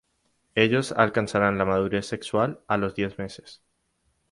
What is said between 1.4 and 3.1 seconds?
la madurez sexual a los